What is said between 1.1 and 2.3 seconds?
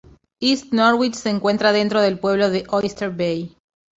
se encuentra dentro del